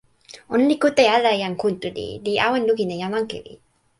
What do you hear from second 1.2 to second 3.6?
e jan Kuntuli, li awen lukin e jan Ankewi.